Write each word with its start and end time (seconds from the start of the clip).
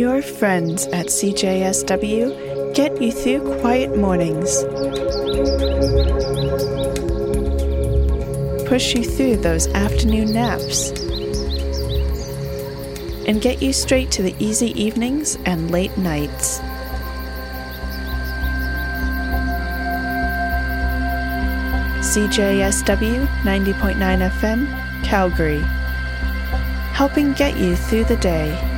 Your 0.00 0.22
friends 0.22 0.86
at 0.86 1.08
CJSW 1.08 2.74
get 2.74 3.02
you 3.02 3.12
through 3.12 3.60
quiet 3.60 3.94
mornings, 3.98 4.64
push 8.66 8.94
you 8.94 9.04
through 9.04 9.36
those 9.36 9.68
afternoon 9.74 10.32
naps, 10.32 10.88
and 13.28 13.42
get 13.42 13.60
you 13.60 13.74
straight 13.74 14.10
to 14.12 14.22
the 14.22 14.34
easy 14.38 14.68
evenings 14.82 15.36
and 15.44 15.70
late 15.70 15.94
nights. 15.98 16.60
CJSW 22.00 23.26
90.9 23.42 24.30
FM, 24.30 25.04
Calgary, 25.04 25.60
helping 26.94 27.34
get 27.34 27.58
you 27.58 27.76
through 27.76 28.04
the 28.04 28.16
day. 28.16 28.69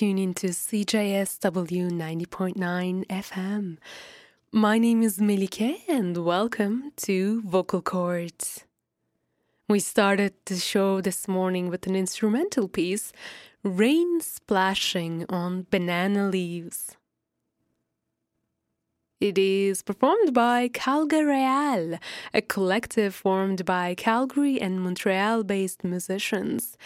You're 0.00 0.10
tuning 0.10 0.34
to 0.34 0.48
CJSW 0.48 1.90
90.9 1.90 3.06
FM. 3.06 3.78
My 4.52 4.78
name 4.78 5.02
is 5.02 5.18
Melike 5.18 5.80
and 5.88 6.16
welcome 6.18 6.92
to 6.98 7.42
Vocal 7.42 7.82
Cords. 7.82 8.64
We 9.68 9.80
started 9.80 10.34
the 10.46 10.56
show 10.56 11.00
this 11.00 11.26
morning 11.26 11.68
with 11.68 11.86
an 11.88 11.96
instrumental 11.96 12.68
piece, 12.68 13.12
Rain 13.64 14.20
Splashing 14.20 15.24
on 15.28 15.66
Banana 15.68 16.28
Leaves. 16.28 16.96
It 19.20 19.36
is 19.36 19.82
performed 19.82 20.32
by 20.32 20.68
Calgaréal, 20.68 21.98
a 22.32 22.40
collective 22.40 23.16
formed 23.16 23.64
by 23.64 23.96
Calgary 23.96 24.60
and 24.60 24.80
Montreal 24.80 25.42
based 25.42 25.82
musicians. 25.82 26.76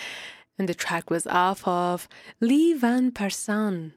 And 0.59 0.69
the 0.69 0.75
track 0.75 1.11
was 1.11 1.27
off 1.27 1.67
of 1.67 2.09
Lee 2.41 2.75
Van 2.75 3.11
Parsan, 3.11 3.95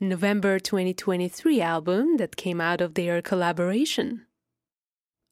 November 0.00 0.58
2023 0.58 1.60
album 1.60 2.16
that 2.16 2.36
came 2.36 2.60
out 2.60 2.80
of 2.80 2.94
their 2.94 3.22
collaboration. 3.22 4.26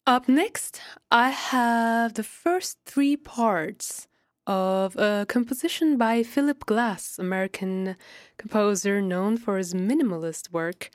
Up 0.07 0.29
next, 0.29 0.81
I 1.11 1.31
have 1.31 2.15
the 2.15 2.23
first 2.23 2.79
three 2.87 3.17
parts 3.17 4.09
of 4.47 4.97
a 4.97 5.27
composition 5.29 5.99
by 5.99 6.23
Philip 6.23 6.65
Glass, 6.65 7.19
American 7.19 7.97
composer 8.39 9.03
known 9.03 9.37
for 9.37 9.59
his 9.59 9.75
minimalist 9.75 10.51
work, 10.51 10.91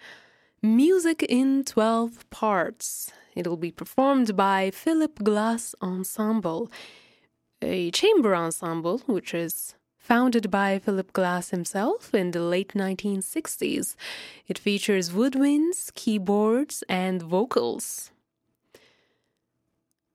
Music 0.64 1.22
in 1.30 1.64
12 1.64 2.28
Parts. 2.32 3.12
It'll 3.36 3.58
be 3.58 3.72
performed 3.72 4.36
by 4.36 4.72
Philip 4.72 5.24
Glass 5.24 5.76
Ensemble, 5.82 6.72
a 7.64 7.92
chamber 7.92 8.36
ensemble 8.36 9.00
which 9.06 9.34
is 9.34 9.76
founded 9.98 10.52
by 10.52 10.80
Philip 10.80 11.14
Glass 11.14 11.50
himself 11.52 12.14
in 12.14 12.32
the 12.32 12.42
late 12.42 12.74
1960s. 12.74 13.96
It 14.48 14.60
features 14.60 15.12
woodwinds, 15.12 15.94
keyboards, 15.94 16.84
and 16.90 17.22
vocals. 17.22 18.12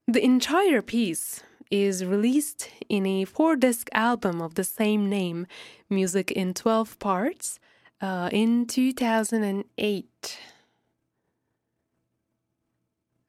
The 0.06 0.22
entire 0.22 0.82
piece 0.82 1.42
is 1.70 2.04
released 2.04 2.70
in 2.88 3.06
a 3.06 3.24
four 3.24 3.56
disc 3.56 3.88
album 3.92 4.40
of 4.40 4.54
the 4.54 4.64
same 4.64 5.08
name, 5.08 5.46
Music 5.90 6.30
in 6.32 6.54
12 6.54 6.98
Parts, 6.98 7.58
uh, 8.00 8.28
in 8.32 8.66
2008. 8.66 10.38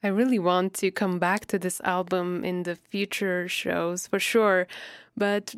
I 0.01 0.07
really 0.07 0.39
want 0.39 0.73
to 0.75 0.91
come 0.91 1.19
back 1.19 1.45
to 1.47 1.59
this 1.59 1.81
album 1.81 2.45
in 2.45 2.63
the 2.63 2.75
future 2.75 3.47
shows 3.47 4.07
for 4.07 4.19
sure, 4.19 4.67
but 5.17 5.55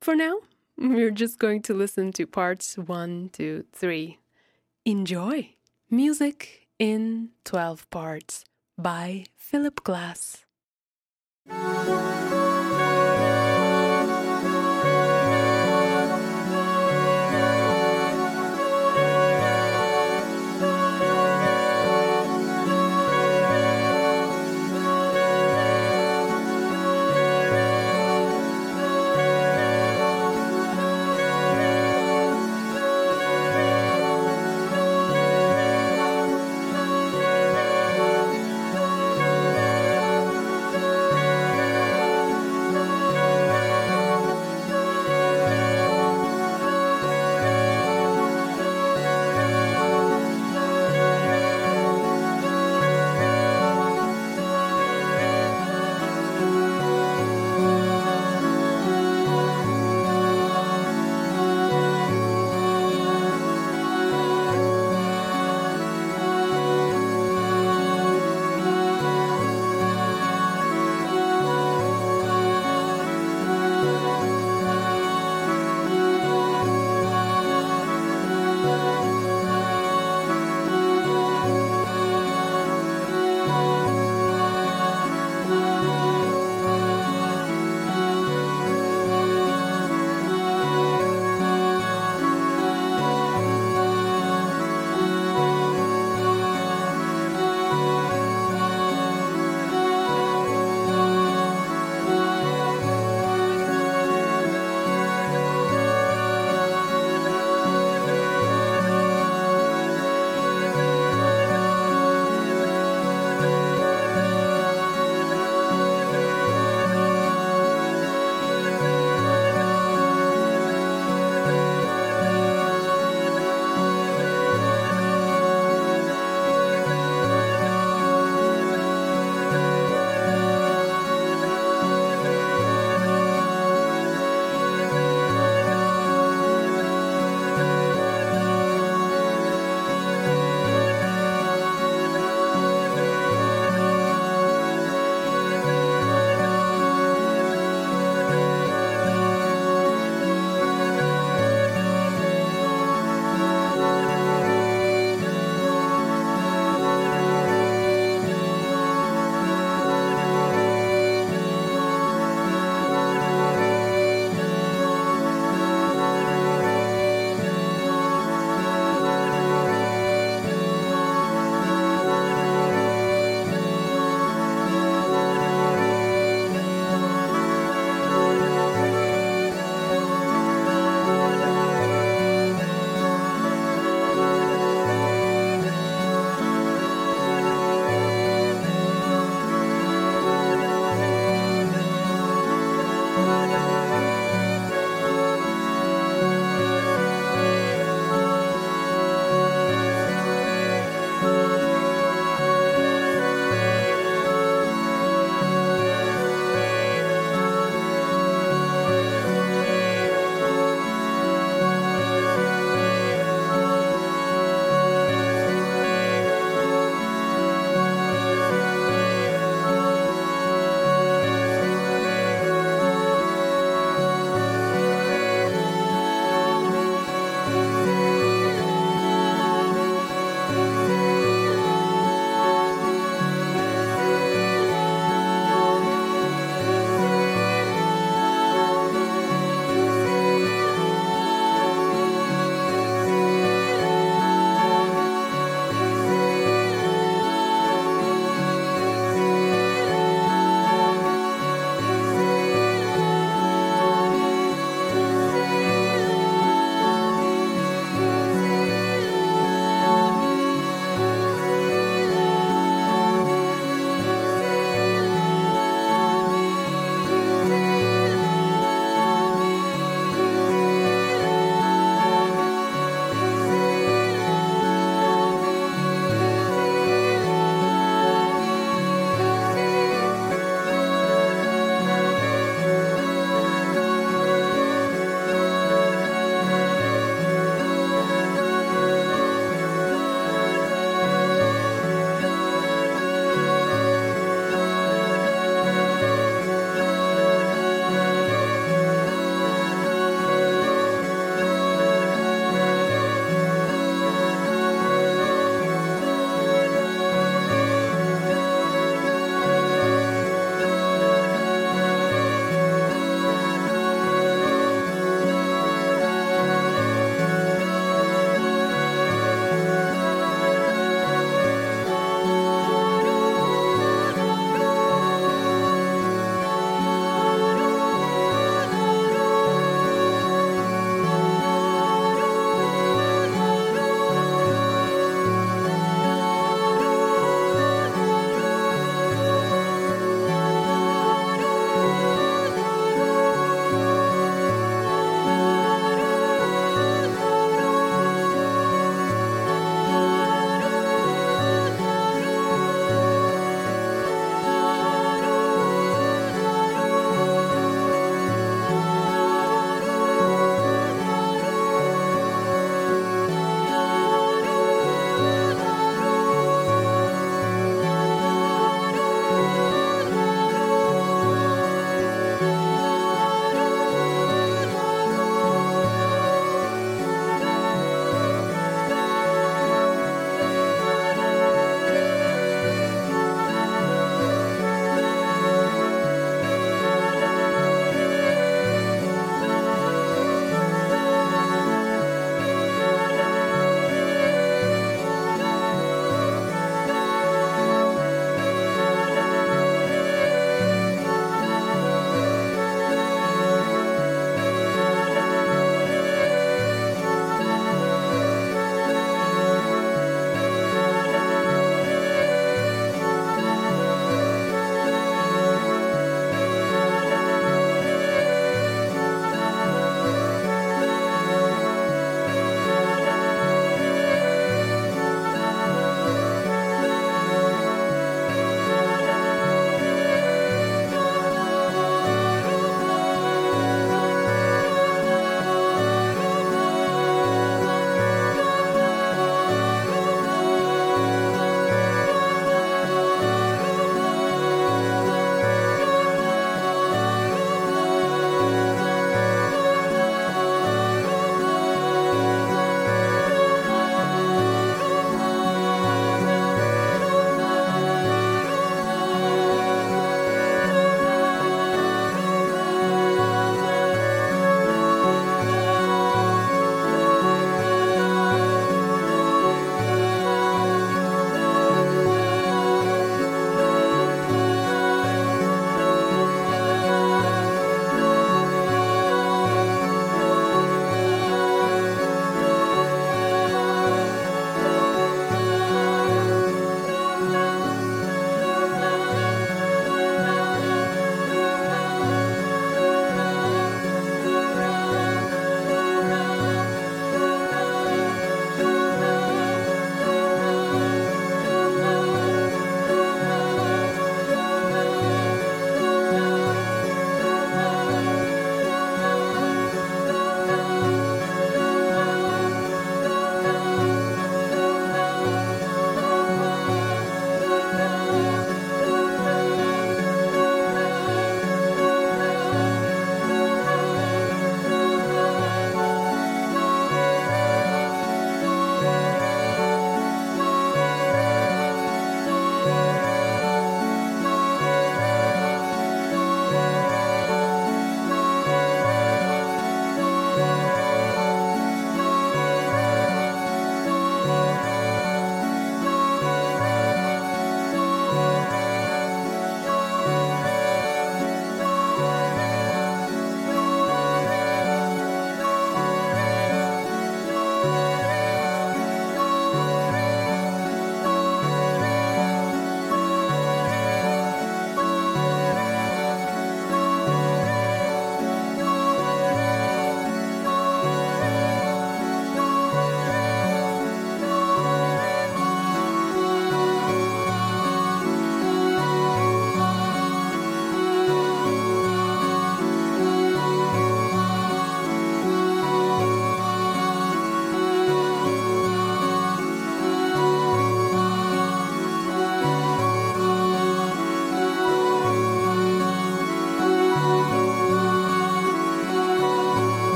for 0.00 0.16
now, 0.16 0.40
we're 0.78 1.10
just 1.12 1.38
going 1.38 1.62
to 1.62 1.74
listen 1.74 2.12
to 2.12 2.26
parts 2.26 2.76
one, 2.76 3.30
two, 3.32 3.64
three. 3.72 4.18
Enjoy! 4.84 5.54
Music 5.90 6.66
in 6.78 7.30
12 7.44 7.88
parts 7.90 8.44
by 8.76 9.24
Philip 9.36 9.84
Glass. 9.84 10.44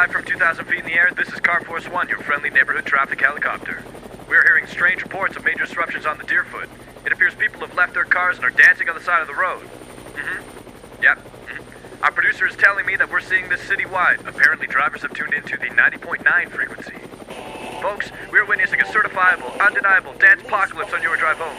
Live 0.00 0.12
from 0.12 0.24
2,000 0.24 0.64
feet 0.64 0.78
in 0.78 0.86
the 0.86 0.94
air. 0.94 1.10
This 1.14 1.28
is 1.28 1.40
Car 1.40 1.62
Force 1.62 1.86
One, 1.86 2.08
your 2.08 2.20
friendly 2.20 2.48
neighborhood 2.48 2.86
traffic 2.86 3.20
helicopter. 3.20 3.84
We're 4.30 4.42
hearing 4.44 4.66
strange 4.66 5.02
reports 5.02 5.36
of 5.36 5.44
major 5.44 5.66
disruptions 5.66 6.06
on 6.06 6.16
the 6.16 6.24
Deerfoot. 6.24 6.70
It 7.04 7.12
appears 7.12 7.34
people 7.34 7.60
have 7.60 7.74
left 7.74 7.92
their 7.92 8.06
cars 8.06 8.36
and 8.36 8.46
are 8.46 8.50
dancing 8.50 8.88
on 8.88 8.94
the 8.94 9.02
side 9.02 9.20
of 9.20 9.26
the 9.26 9.34
road. 9.34 9.60
Mm-hmm. 9.60 11.02
Yep. 11.02 11.18
Mm-hmm. 11.18 12.04
Our 12.04 12.12
producer 12.12 12.46
is 12.46 12.56
telling 12.56 12.86
me 12.86 12.96
that 12.96 13.10
we're 13.10 13.20
seeing 13.20 13.50
this 13.50 13.60
citywide. 13.68 14.26
Apparently, 14.26 14.66
drivers 14.66 15.02
have 15.02 15.12
tuned 15.12 15.34
into 15.34 15.58
the 15.58 15.66
90.9 15.66 16.48
frequency. 16.48 16.96
Folks, 17.82 18.10
we're 18.32 18.46
witnessing 18.46 18.80
a 18.80 18.84
certifiable, 18.84 19.60
undeniable 19.60 20.14
dance 20.14 20.40
apocalypse 20.40 20.94
on 20.94 21.02
your 21.02 21.18
drive 21.18 21.36
home. 21.36 21.58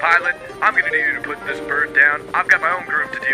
Pilot, 0.00 0.34
I'm 0.60 0.74
gonna 0.74 0.90
need 0.90 1.06
you 1.06 1.14
to 1.14 1.22
put 1.22 1.38
this 1.46 1.60
bird 1.60 1.94
down. 1.94 2.28
I've 2.34 2.48
got 2.48 2.60
my 2.60 2.76
own 2.76 2.84
groove 2.84 3.12
to 3.12 3.20
deal 3.20 3.33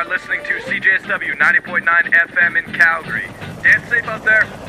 are 0.00 0.08
listening 0.08 0.42
to 0.44 0.54
CJSW 0.60 1.36
90.9 1.36 1.84
FM 1.84 2.56
in 2.56 2.72
Calgary. 2.72 3.26
Dance 3.62 3.86
safe 3.90 4.04
out 4.04 4.24
there. 4.24 4.59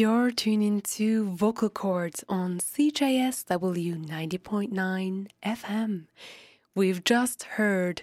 You're 0.00 0.30
tuning 0.30 0.80
to 0.96 1.28
Vocal 1.34 1.68
Cords 1.68 2.24
on 2.26 2.58
CJSW 2.58 4.02
90.9 4.06 5.26
FM. 5.44 6.06
We've 6.74 7.04
just 7.04 7.42
heard 7.42 8.00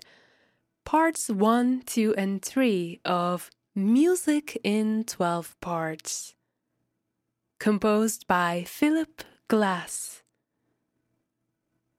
parts 0.85 1.27
1, 1.27 1.81
2, 1.87 2.13
and 2.15 2.39
3 2.39 2.99
of 3.03 3.49
Music 3.73 4.59
in 4.63 5.05
12 5.05 5.59
Parts, 5.59 6.35
composed 7.59 8.27
by 8.27 8.63
Philip 8.67 9.23
Glass. 9.47 10.21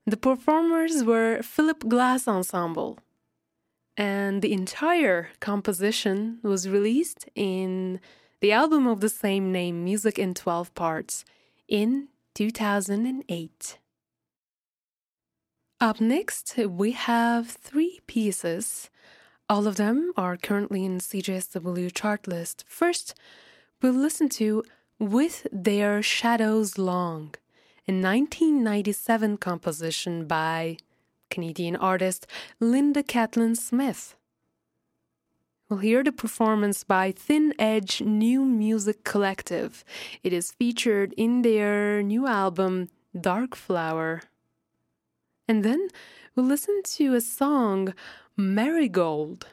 The 0.06 0.16
performers 0.16 1.02
were 1.02 1.42
Philip 1.42 1.88
Glass 1.88 2.28
Ensemble, 2.28 3.00
and 3.96 4.42
the 4.42 4.52
entire 4.52 5.30
composition 5.40 6.38
was 6.44 6.68
released 6.68 7.28
in 7.34 7.98
the 8.40 8.52
album 8.52 8.86
of 8.86 9.00
the 9.00 9.08
same 9.08 9.50
name, 9.50 9.84
Music 9.84 10.18
in 10.18 10.34
12 10.34 10.74
Parts, 10.74 11.24
in 11.66 12.08
2008. 12.34 13.78
Up 15.80 16.00
next, 16.00 16.56
we 16.56 16.92
have 16.92 17.50
three 17.50 18.00
pieces. 18.06 18.90
All 19.48 19.66
of 19.66 19.76
them 19.76 20.12
are 20.16 20.36
currently 20.36 20.84
in 20.84 20.98
CJSW 20.98 21.92
chart 21.94 22.26
list. 22.26 22.64
First, 22.68 23.14
we'll 23.80 23.92
listen 23.92 24.28
to 24.30 24.62
With 24.98 25.46
Their 25.52 26.02
Shadows 26.02 26.78
Long, 26.78 27.34
a 27.86 27.92
1997 27.92 29.36
composition 29.38 30.26
by 30.26 30.76
Canadian 31.30 31.76
artist 31.76 32.26
Linda 32.60 33.02
Catlin 33.02 33.54
Smith. 33.54 34.16
We'll 35.68 35.80
hear 35.80 36.02
the 36.02 36.12
performance 36.12 36.82
by 36.82 37.12
Thin 37.12 37.52
Edge 37.58 38.00
New 38.00 38.42
Music 38.46 39.04
Collective. 39.04 39.84
It 40.22 40.32
is 40.32 40.52
featured 40.52 41.12
in 41.18 41.42
their 41.42 42.02
new 42.02 42.26
album, 42.26 42.88
Dark 43.18 43.54
Flower. 43.54 44.22
And 45.46 45.62
then 45.62 45.88
we'll 46.34 46.46
listen 46.46 46.80
to 46.82 47.14
a 47.14 47.20
song, 47.20 47.92
Marigold, 48.34 49.48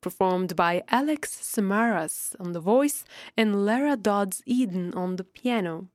performed 0.00 0.54
by 0.54 0.84
Alex 0.88 1.36
Samaras 1.42 2.36
on 2.38 2.52
the 2.52 2.60
voice 2.60 3.02
and 3.36 3.66
Lara 3.66 3.96
Dodds 3.96 4.40
Eden 4.46 4.94
on 4.94 5.16
the 5.16 5.24
piano. 5.24 5.88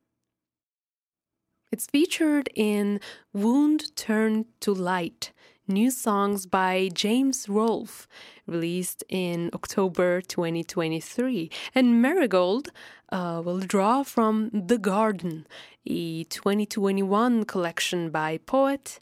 It's 1.71 1.85
featured 1.85 2.49
in 2.55 2.99
Wound 3.31 3.95
Turned 3.95 4.47
to 4.59 4.73
Light, 4.73 5.31
new 5.67 5.89
songs 5.89 6.45
by 6.45 6.89
James 6.93 7.47
Rolfe, 7.49 8.07
released 8.47 9.03
in 9.09 9.49
October 9.53 10.21
2023. 10.21 11.49
And 11.73 12.01
Marigold 12.01 12.69
uh, 13.11 13.41
will 13.43 13.59
draw 13.59 14.03
from 14.03 14.49
The 14.53 14.77
Garden, 14.77 15.47
a 15.85 16.23
2021 16.25 17.45
collection 17.45 18.09
by 18.09 18.37
poet 18.37 18.99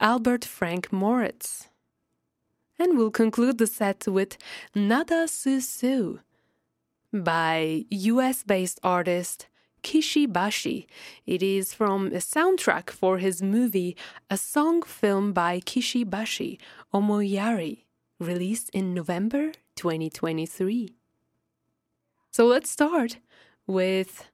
Albert 0.00 0.44
Frank 0.44 0.92
Moritz. 0.92 1.68
And 2.78 2.96
we'll 2.96 3.10
conclude 3.10 3.58
the 3.58 3.66
set 3.66 4.08
with 4.08 4.38
Nada 4.74 5.28
Sou 5.28 5.60
Sou 5.60 6.20
by 7.12 7.84
US 7.90 8.42
based 8.42 8.80
artist 8.82 9.48
Kishi 9.82 10.30
Bashi. 10.30 10.86
It 11.26 11.42
is 11.42 11.74
from 11.74 12.08
a 12.08 12.20
soundtrack 12.20 12.90
for 12.90 13.18
his 13.18 13.42
movie 13.42 13.96
A 14.28 14.36
Song 14.36 14.82
Film 14.82 15.32
by 15.32 15.60
Kishi 15.60 16.08
Bashi, 16.08 16.58
Omoiyari, 16.92 17.84
released 18.18 18.70
in 18.70 18.94
November 18.94 19.52
2023. 19.76 20.94
So 22.30 22.46
let's 22.46 22.70
start 22.70 23.18
with 23.66 24.26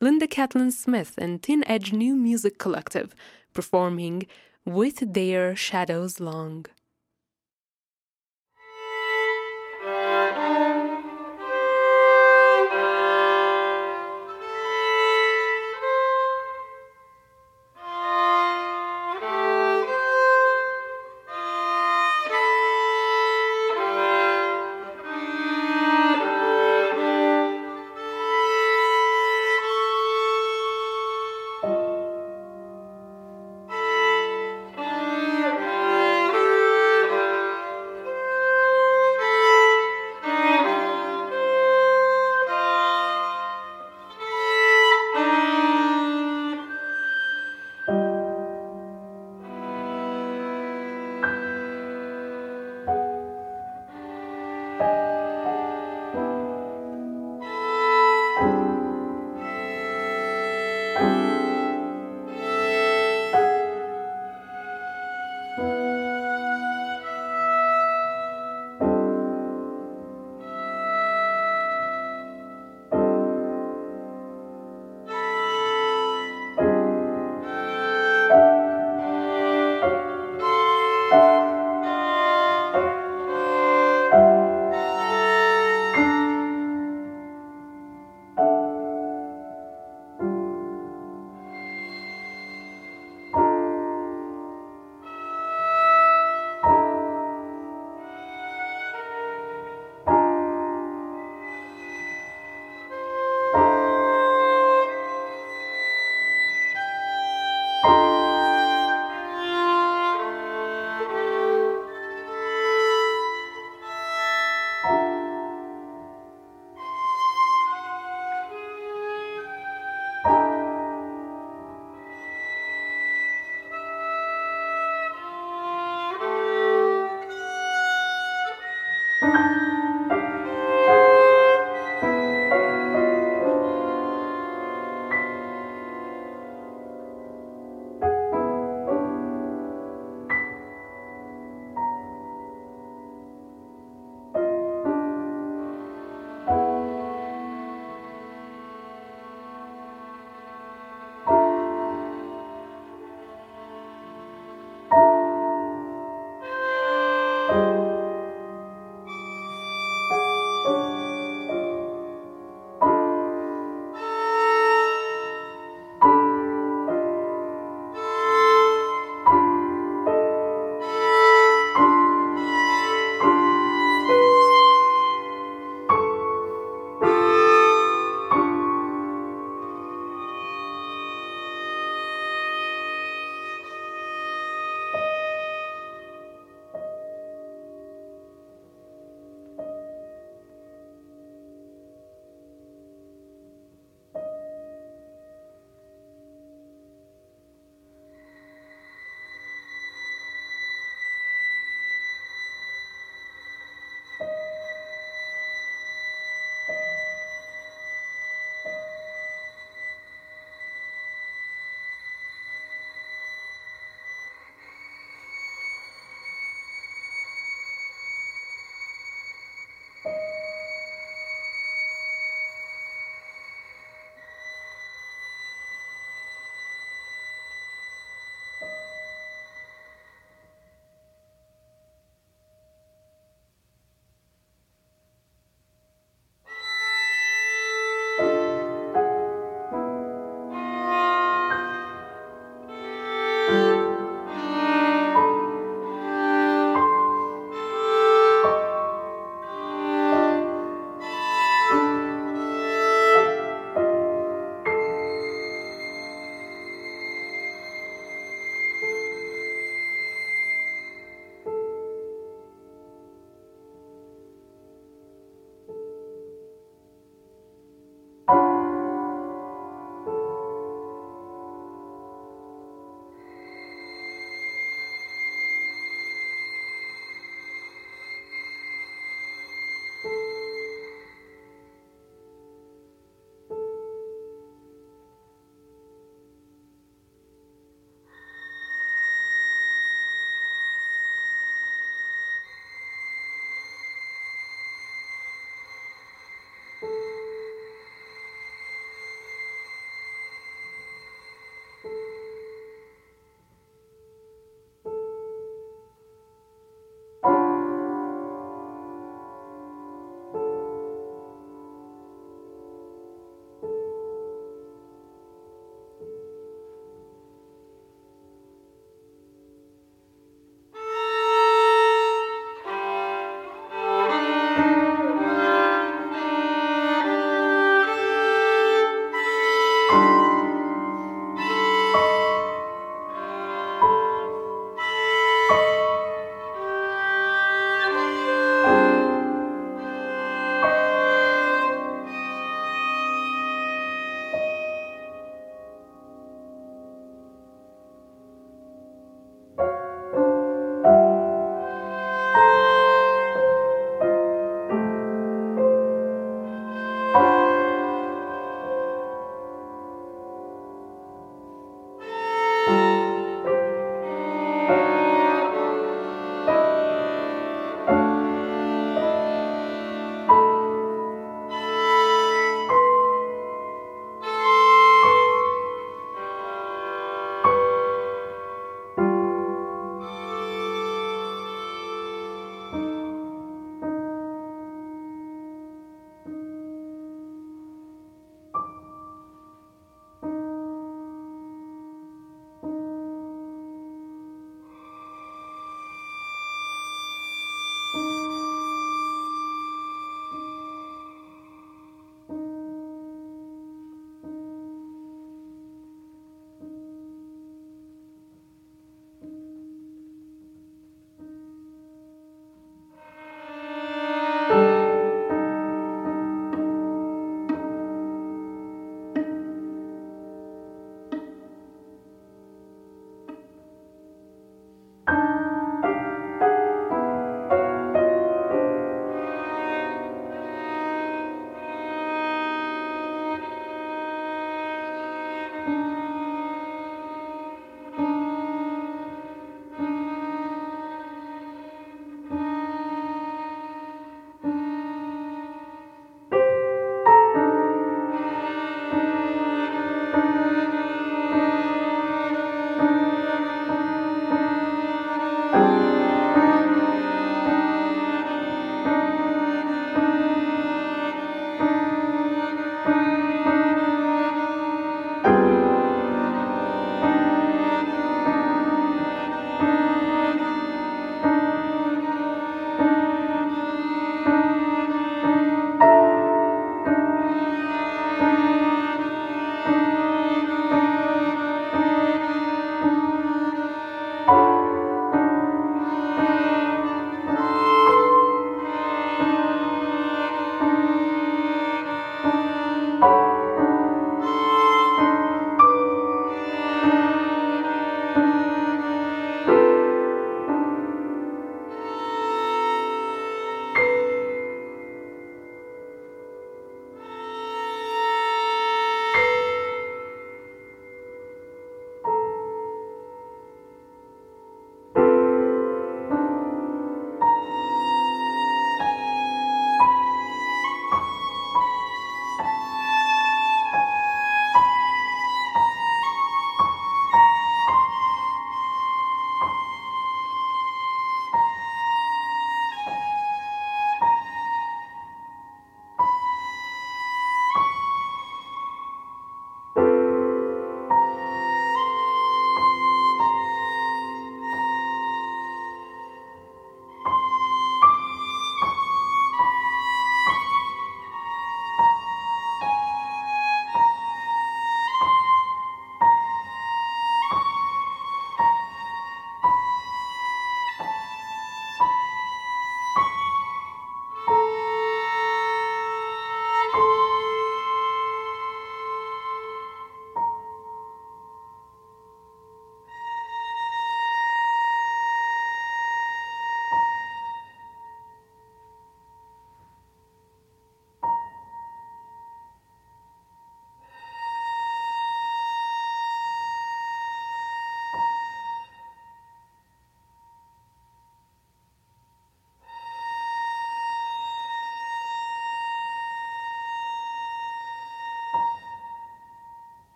Linda 0.00 0.26
Catlin 0.26 0.70
Smith 0.72 1.14
and 1.18 1.42
Thin 1.42 1.64
Edge 1.66 1.92
New 1.92 2.14
Music 2.14 2.58
Collective 2.58 3.14
performing 3.52 4.26
With 4.64 5.14
Their 5.14 5.56
Shadows 5.56 6.20
Long. 6.20 6.66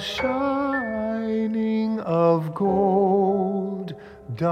Shining 0.00 2.00
of 2.00 2.54
gold, 2.54 3.94
dark 4.34 4.50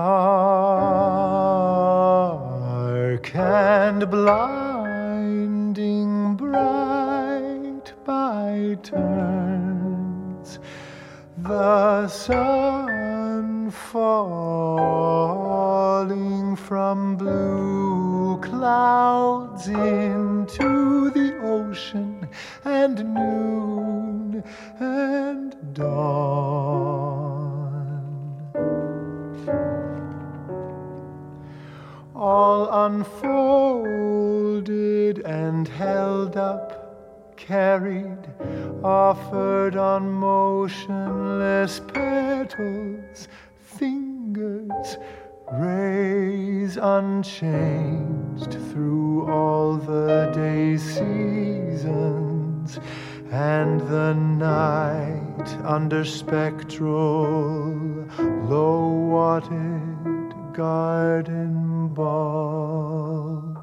and 3.34 4.10
blinding, 4.10 4.57
Unfolded 32.70 34.69
and 35.20 35.66
held 35.69 36.36
up, 36.36 37.35
carried, 37.36 38.19
offered 38.85 39.77
on 39.77 40.11
motionless 40.11 41.81
petals, 41.81 43.28
fingers 43.59 44.99
rays 45.53 46.77
unchanged 46.77 48.53
through 48.70 49.31
all 49.31 49.77
the 49.77 50.31
day 50.35 50.77
seasons 50.77 52.78
and 53.31 53.81
the 53.81 54.12
night 54.15 55.57
under 55.65 56.05
spectral 56.05 58.07
low 58.19 58.89
watered 58.89 59.97
garden 60.59 61.89
bulbs 61.94 63.59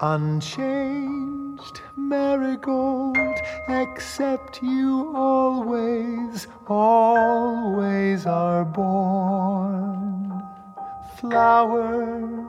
unchanged 0.00 1.82
marigold 1.98 3.36
except 3.68 4.62
you 4.62 5.12
always 5.14 6.46
always 6.66 8.24
are 8.24 8.64
born. 8.64 10.42
Flower 11.20 12.48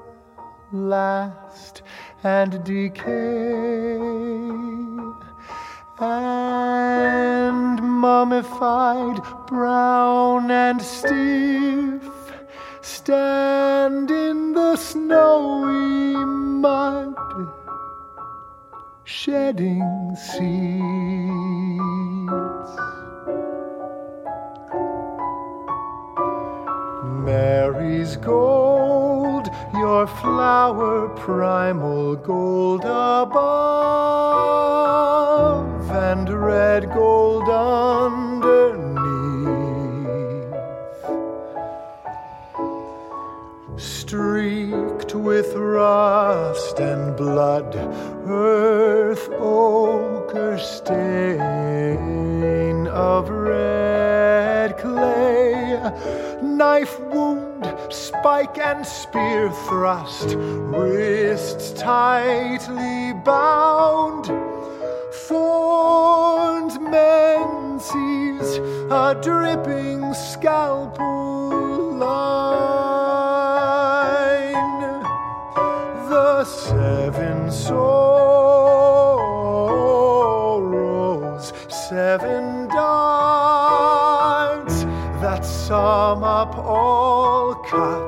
last 0.72 1.82
and 2.24 2.64
decay 2.64 3.98
and 6.00 7.82
mummified 7.82 9.20
brown 9.48 10.52
and 10.52 10.82
stiff 10.82 12.04
stand 12.82 14.12
in 14.12 14.54
the 14.54 14.76
snowy 14.76 16.16
mud 16.16 17.16
shedding 19.04 20.16
seeds. 20.16 20.78
Mary's 27.26 28.18
gold, 28.18 29.48
your 29.74 30.06
flower 30.08 31.10
primal 31.10 32.16
gold 32.16 32.84
above, 32.84 33.38
and 35.98 36.30
red 36.30 36.94
gold 36.94 37.50
underneath. 37.50 38.88
Streaked 43.78 45.16
with 45.16 45.54
rust 45.56 46.80
and 46.80 47.16
blood, 47.18 47.76
earth 48.28 49.28
ochre 49.40 50.58
stain 50.60 51.38
of 52.88 53.30
red 53.30 54.78
clay, 54.78 55.80
knife 56.42 57.00
wound, 57.00 57.66
spike 57.90 58.58
and 58.60 58.86
spear 58.86 59.52
thrust, 59.68 60.36
wrists 60.38 61.74
tightly 61.74 63.14
bound, 63.26 64.30
thorns 65.18 66.78
menses, 66.80 68.58
a 68.92 69.16
dripping 69.22 70.14
scalpel 70.14 71.96
line. 71.98 73.28
The 76.10 76.44
seven 76.46 77.52
sorrows, 77.52 77.92
seven 81.68 82.68
darts 82.68 83.98
that 85.22 85.44
sum 85.44 86.24
up 86.24 86.56
all 86.58 87.56
cuts, 87.56 88.07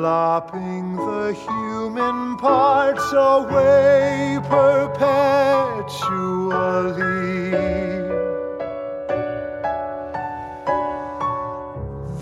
lopping 0.00 0.96
the 0.96 1.32
human 1.34 2.36
parts 2.38 3.12
away 3.12 4.38
perpetually. 4.48 5.20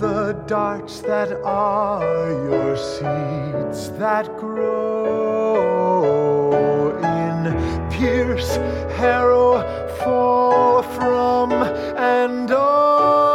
The 0.00 0.32
darts 0.46 1.00
that 1.02 1.32
are 1.44 2.30
your 2.50 2.76
seeds 2.76 3.90
that 3.98 4.36
grow 4.38 5.68
in 6.98 7.90
pierce, 7.90 8.56
harrow, 8.96 9.62
fall 10.02 10.82
from, 10.82 11.52
and 11.52 12.50
are 12.50 13.27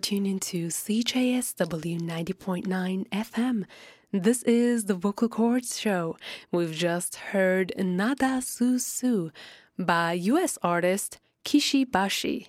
tuning 0.00 0.38
to 0.38 0.68
CJSW 0.68 2.00
90.9 2.00 3.08
FM. 3.10 3.64
This 4.12 4.42
is 4.44 4.86
the 4.86 4.94
Vocal 4.94 5.28
Cords 5.28 5.78
Show. 5.78 6.16
We've 6.50 6.72
just 6.72 7.16
heard 7.16 7.74
Nada 7.76 8.40
Sou 8.40 8.78
Sou 8.78 9.30
by 9.78 10.14
US 10.14 10.58
artist 10.62 11.18
Kishi 11.44 11.84
Bashi. 11.84 12.48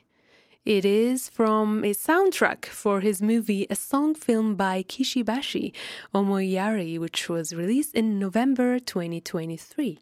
It 0.64 0.86
is 0.86 1.28
from 1.28 1.84
a 1.84 1.94
soundtrack 1.94 2.66
for 2.66 3.02
his 3.02 3.22
movie 3.22 3.68
A 3.70 3.76
Song 3.76 4.16
Film 4.16 4.56
by 4.56 4.84
Kishi 4.84 5.26
Bashi, 5.26 5.74
Omoiyari, 6.16 6.98
which 6.98 7.28
was 7.28 7.54
released 7.54 7.94
in 7.94 8.18
November 8.18 8.80
2023. 8.80 10.00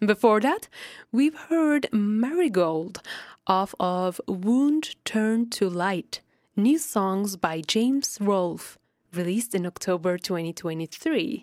Before 0.00 0.40
that, 0.40 0.68
we've 1.12 1.36
heard 1.36 1.88
Marigold 1.92 3.02
off 3.46 3.74
of 3.78 4.20
Wound 4.26 4.96
Turned 5.04 5.52
to 5.52 5.68
Light 5.68 6.22
new 6.58 6.76
songs 6.78 7.36
by 7.36 7.60
James 7.60 8.18
Rolfe, 8.20 8.76
released 9.14 9.54
in 9.54 9.64
October 9.64 10.18
2023. 10.18 11.42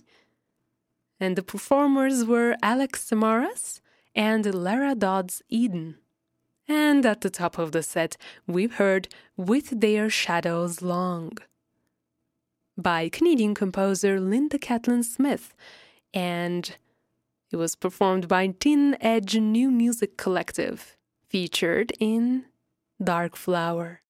And 1.19 1.35
the 1.35 1.41
performers 1.41 2.25
were 2.25 2.57
Alex 2.61 3.09
Samaras 3.09 3.79
and 4.13 4.53
Lara 4.53 4.93
Dodds 4.93 5.41
Eden. 5.49 5.95
And 6.67 7.05
at 7.05 7.21
the 7.21 7.29
top 7.29 7.57
of 7.57 7.71
the 7.71 7.81
set, 7.81 8.17
we've 8.45 8.75
heard 8.75 9.07
With 9.37 9.79
Their 9.79 10.09
Shadows 10.09 10.81
Long 10.81 11.37
by 12.77 13.07
Canadian 13.07 13.55
composer 13.55 14.19
Linda 14.19 14.59
Catlin 14.59 15.03
Smith, 15.03 15.55
and 16.13 16.75
it 17.51 17.55
was 17.55 17.75
performed 17.75 18.27
by 18.27 18.53
Thin 18.59 18.97
Edge 18.99 19.37
New 19.37 19.71
Music 19.71 20.17
Collective, 20.17 20.97
featured 21.29 21.93
in 21.99 22.45
Dark 23.01 23.37
Flower. 23.37 24.01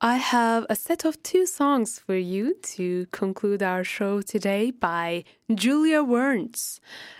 I 0.00 0.18
have 0.18 0.64
a 0.70 0.76
set 0.76 1.04
of 1.04 1.20
two 1.24 1.44
songs 1.44 1.98
for 1.98 2.14
you 2.14 2.54
to 2.76 3.06
conclude 3.10 3.64
our 3.64 3.82
show 3.82 4.22
today 4.22 4.70
by 4.70 5.24
Julia 5.52 6.04
Werntz. 6.04 6.78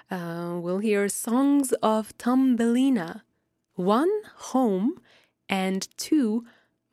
Uh, 0.09 0.59
we'll 0.61 0.79
hear 0.79 1.09
songs 1.09 1.73
of 1.83 2.11
Thumbelina. 2.21 3.25
One, 3.75 4.13
Home, 4.53 5.01
and 5.49 5.89
two, 5.97 6.45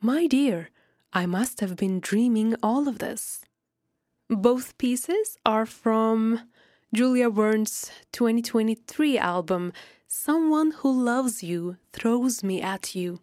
My 0.01 0.25
Dear, 0.25 0.71
I 1.13 1.27
Must 1.27 1.59
Have 1.59 1.75
Been 1.75 1.99
Dreaming 1.99 2.55
All 2.63 2.87
of 2.87 2.97
This. 2.97 3.45
Both 4.27 4.79
pieces 4.79 5.37
are 5.45 5.67
from 5.67 6.49
Julia 6.95 7.29
Werntz' 7.29 7.91
2023 8.11 9.19
album, 9.19 9.71
Someone 10.07 10.71
Who 10.77 10.91
Loves 10.91 11.43
You 11.43 11.77
Throws 11.93 12.43
Me 12.43 12.59
at 12.59 12.95
You. 12.95 13.19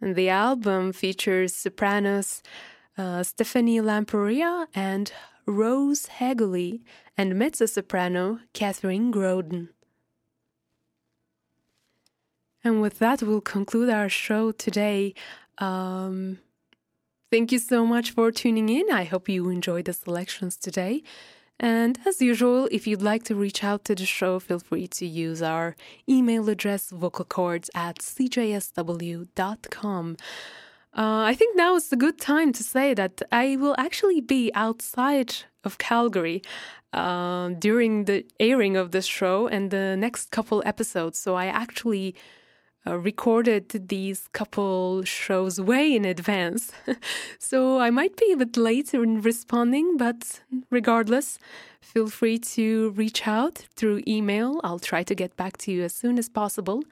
The 0.00 0.28
album 0.28 0.92
features 0.92 1.54
sopranos 1.54 2.42
uh, 2.98 3.22
Stephanie 3.22 3.80
Lamprea 3.80 4.66
and 4.74 5.10
Rose 5.46 6.06
Hegeli 6.18 6.82
and 7.16 7.38
mezzo 7.38 7.66
soprano 7.66 8.40
Catherine 8.52 9.12
Groden. 9.12 9.68
And 12.62 12.82
with 12.82 12.98
that, 12.98 13.22
we'll 13.22 13.40
conclude 13.40 13.88
our 13.90 14.08
show 14.08 14.50
today. 14.50 15.14
Um, 15.58 16.40
thank 17.30 17.52
you 17.52 17.58
so 17.58 17.86
much 17.86 18.10
for 18.10 18.32
tuning 18.32 18.68
in. 18.68 18.90
I 18.90 19.04
hope 19.04 19.28
you 19.28 19.48
enjoyed 19.48 19.84
the 19.84 19.92
selections 19.92 20.56
today. 20.56 21.04
And 21.58 21.98
as 22.06 22.20
usual, 22.20 22.68
if 22.70 22.86
you'd 22.86 23.00
like 23.02 23.24
to 23.24 23.34
reach 23.34 23.64
out 23.64 23.84
to 23.86 23.94
the 23.94 24.04
show, 24.04 24.38
feel 24.38 24.58
free 24.58 24.86
to 24.88 25.06
use 25.06 25.40
our 25.40 25.74
email 26.08 26.48
address, 26.50 26.90
vocalcords 26.90 27.70
at 27.74 27.98
cjsw.com. 28.00 29.26
Uh, 30.96 31.24
I 31.24 31.34
think 31.34 31.56
now 31.56 31.76
is 31.76 31.92
a 31.92 31.96
good 31.96 32.18
time 32.18 32.52
to 32.52 32.62
say 32.62 32.94
that 32.94 33.20
I 33.30 33.56
will 33.56 33.74
actually 33.78 34.20
be 34.22 34.50
outside 34.54 35.34
of 35.64 35.76
Calgary 35.78 36.42
uh, 36.92 37.50
during 37.50 38.04
the 38.04 38.24
airing 38.40 38.76
of 38.76 38.92
this 38.92 39.04
show 39.04 39.46
and 39.46 39.70
the 39.70 39.96
next 39.96 40.30
couple 40.30 40.62
episodes. 40.64 41.18
So 41.18 41.34
I 41.34 41.46
actually 41.46 42.14
uh, 42.86 42.98
recorded 42.98 43.88
these 43.88 44.28
couple 44.32 45.02
shows 45.04 45.60
way 45.60 45.94
in 45.94 46.04
advance. 46.04 46.72
so 47.38 47.78
I 47.78 47.90
might 47.90 48.16
be 48.16 48.32
a 48.32 48.36
bit 48.36 48.56
late 48.56 48.94
in 48.94 49.22
responding, 49.22 49.96
but 49.96 50.40
regardless, 50.70 51.38
feel 51.80 52.08
free 52.08 52.38
to 52.38 52.90
reach 52.90 53.26
out 53.26 53.66
through 53.74 54.02
email. 54.06 54.60
I'll 54.62 54.78
try 54.78 55.02
to 55.02 55.14
get 55.14 55.36
back 55.36 55.56
to 55.58 55.72
you 55.72 55.82
as 55.82 55.94
soon 55.94 56.18
as 56.18 56.28
possible. 56.28 56.82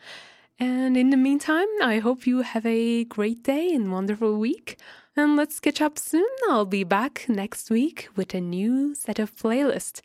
And 0.58 0.96
in 0.96 1.10
the 1.10 1.16
meantime, 1.16 1.66
I 1.82 1.98
hope 1.98 2.26
you 2.26 2.42
have 2.42 2.64
a 2.64 3.04
great 3.04 3.42
day 3.42 3.72
and 3.74 3.90
wonderful 3.90 4.38
week. 4.38 4.78
And 5.16 5.36
let's 5.36 5.60
catch 5.60 5.80
up 5.80 5.98
soon. 5.98 6.26
I'll 6.48 6.64
be 6.64 6.84
back 6.84 7.26
next 7.28 7.70
week 7.70 8.08
with 8.16 8.34
a 8.34 8.40
new 8.40 8.94
set 8.94 9.18
of 9.18 9.34
playlists. 9.34 10.00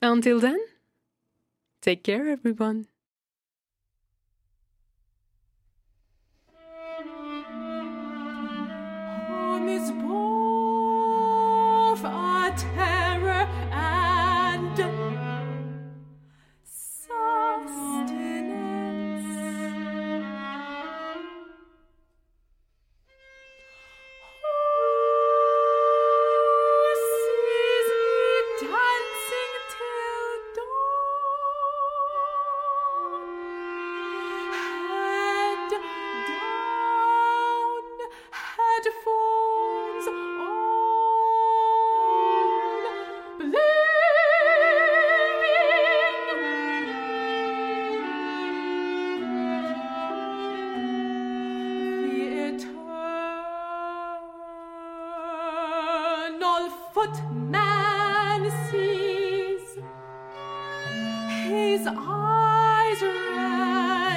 Until 0.00 0.40
then, 0.40 0.58
take 1.80 2.04
care, 2.04 2.28
everyone. 2.28 2.91
Terror 9.78 10.01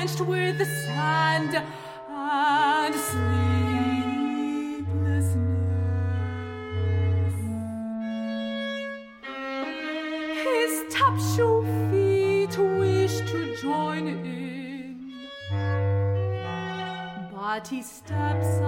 wrenched 0.06 0.22
with 0.22 0.57
the 0.60 0.65
sand 0.65 1.56
and 2.10 2.95
sleeplessness. 2.95 3.76
His 10.44 10.84
tap 10.94 11.19
shoe 11.36 11.64
feet 11.90 12.56
wish 12.57 13.15
to 13.32 13.56
join 13.60 14.07
in, 14.07 15.14
but 17.34 17.68
he 17.68 17.82
steps 17.82 18.60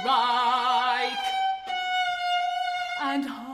strike 0.00 1.12
and 3.02 3.53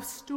of. 0.00 0.29